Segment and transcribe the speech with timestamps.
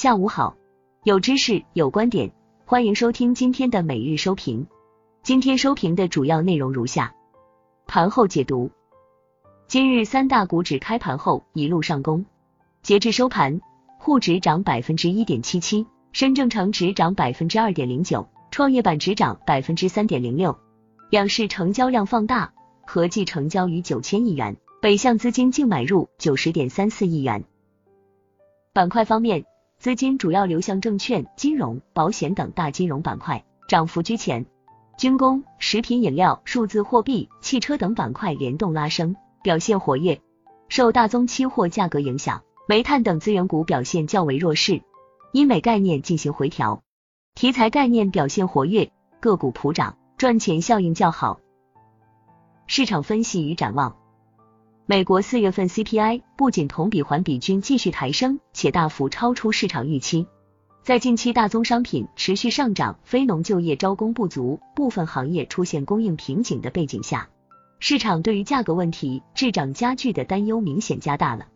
[0.00, 0.56] 下午好，
[1.02, 2.32] 有知识有观点，
[2.64, 4.66] 欢迎收听今天的每日收评。
[5.22, 7.14] 今天收评的主要内容如下：
[7.86, 8.70] 盘后解读。
[9.68, 12.24] 今日三大股指开盘后一路上攻，
[12.80, 13.60] 截至收盘，
[13.98, 20.58] 沪指涨百分之一点七七，深证成指涨百分之二点零九，创业板指涨百分之三点零六。
[21.10, 22.54] 两市成交量放大，
[22.86, 27.44] 合计成交逾九千亿元，北向资金净买入九十点三四亿元。
[28.72, 29.44] 板块方面，
[29.80, 34.44] 资金主要流向证券、金融、保险等大金融板块，涨幅居前。
[34.98, 40.20] 军工、食品饮料、数字货币、汽车等板块联动拉升，表现活跃。
[40.68, 44.82] 受大宗期货价格影响，煤炭等资源股表现较为弱势，
[45.32, 46.82] 医美概念进行回调，
[47.34, 51.40] 题材概念表现活跃，个股普涨，赚钱效应较好。
[52.66, 53.96] 市场分析与展望。
[54.90, 60.26] 美国四月份 CPI 不仅同比环比均继续抬升，且大幅超出市场预期。
[60.82, 67.28] 在近期大宗商品持续上涨、非农就业招工不足、部分行业出现供应瓶颈的背景下，
[67.78, 71.46] 市场对于价格问题滞涨加剧的担忧明显加大了。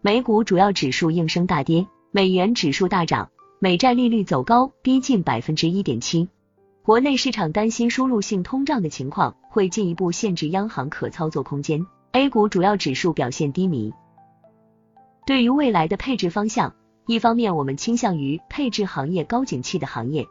[0.00, 3.28] 美股主要指数应声大跌，美元指数大涨，
[3.58, 6.30] 美债利率走高，逼近百分之一点七。
[6.82, 11.84] 国内市场担心输入性通胀的情况会进一步限制央行可操作空间。
[12.18, 13.94] A 股主要指数表现低迷。
[15.24, 16.74] 对于未来的配置方向，
[17.06, 20.26] 一方面我们倾向于配置行业高景气的行业，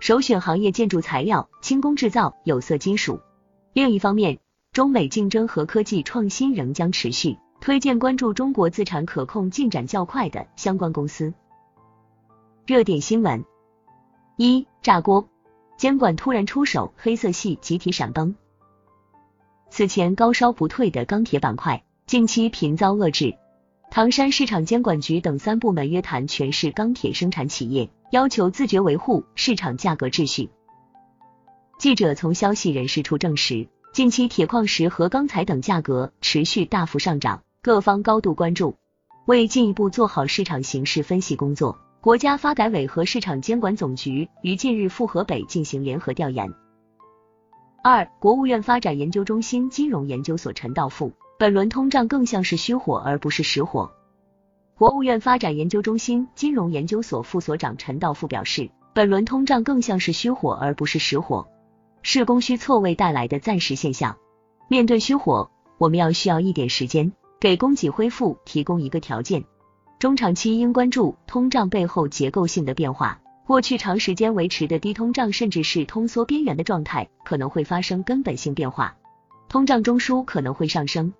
[0.00, 3.20] 首选行业建筑材料、轻工制造、有色金属；
[3.72, 4.40] 另一方面，
[4.72, 11.32] 中美竞争和科技创新仍将持续，推荐关注中国资产可控进展较快的相关公司。
[12.66, 13.44] 热点新闻：
[14.36, 15.28] 一炸锅，
[15.76, 18.34] 监管突然出手，黑色系集体闪崩。
[19.70, 23.36] 此前高烧不退的钢铁板块，近期频遭遏制。
[23.90, 30.50] 唐山市场监管局等三部门约谈全市钢铁生产企业，要求自觉维护市场价格秩序。
[31.78, 38.76] 记者从消息人士处证实，近期铁矿石和钢材等价格持续大幅上涨，各方高度关注。
[39.26, 46.52] 为进一步做好市场形势分析工作，国家发改委和市场监管总局于近日赴河北进行联合调研。
[47.80, 53.92] 二、国务院发展研究中心金融研究所陈道富，本轮通胀更像是虚火而不是实火。
[54.76, 61.46] 国务院发展研究中心金融研究所副所长陈道富表示，本轮通胀更像是虚火而不是实火，
[62.02, 64.16] 是供需错位带来的暂时现象。
[64.68, 69.44] 面对虚火，我们要需要一点时间，给供给恢复提供一个条件。
[70.00, 73.20] 中长期应关注通胀背后结构性的变化。
[73.48, 78.94] 过去长时间维持的低通胀，甚至是通缩边缘的状态，可能会发生根本性变化，
[79.48, 81.14] 通胀中枢可能会上升。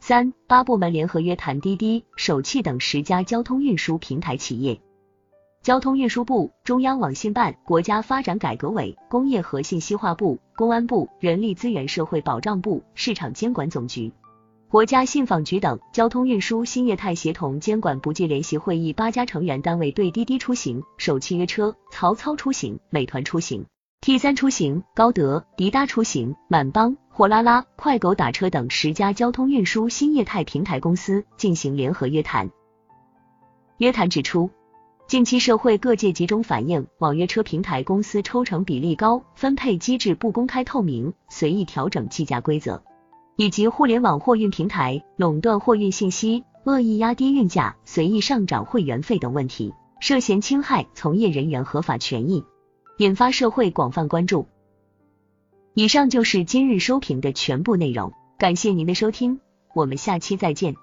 [0.00, 4.80] 三八部门联合约谈滴滴、首汽等十家交通运输平台企业，
[5.60, 14.10] 交通运输部、中央网信办、国家发展改革委、工业和信息化部、公安部、人力资源社会保障部、市场监管总局。
[14.74, 23.66] 国家信访局等交通运输新业态协同监管部际联席会议八家成员单位对滴滴出行、首汽约车、曹操出行、美团出行、
[24.00, 32.50] T 三出行、高德、滴答出行、满帮、货拉拉、快狗打车等十家交通运输新业态平台公司进行联合约谈。
[33.78, 34.50] 约谈指出，
[35.06, 42.82] 近期社会各界集中反映网约车平台公司抽成比例高、分配机制不公开透明、随意调整计价规则。
[43.36, 52.44] 以及互联网货运平台垄断货运信息、恶意压低运价、随意上涨会员费等问题，涉嫌侵害从业人员合法权益，
[52.98, 54.46] 引发社会广泛关注。
[55.74, 59.40] 以上就是今日收评的全部内容，感谢您的收听，
[59.74, 60.76] 我们下期再见。